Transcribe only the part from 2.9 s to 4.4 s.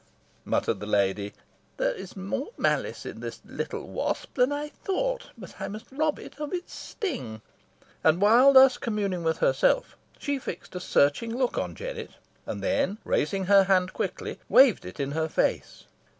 in this little wasp